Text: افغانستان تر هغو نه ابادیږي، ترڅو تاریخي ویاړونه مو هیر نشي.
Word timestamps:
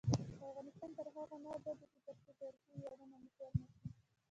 افغانستان 0.51 0.89
تر 0.97 1.07
هغو 1.15 1.37
نه 1.43 1.49
ابادیږي، 1.57 1.99
ترڅو 2.05 2.31
تاریخي 2.39 2.69
ویاړونه 2.75 3.05
مو 3.11 3.17
هیر 3.35 3.51
نشي. 3.59 3.89